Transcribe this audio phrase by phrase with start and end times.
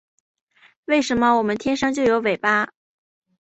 [0.85, 2.71] 为什么我们天生就有尾巴